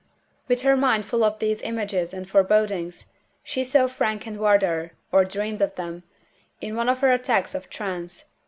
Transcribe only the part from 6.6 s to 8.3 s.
one of her attacks of trance.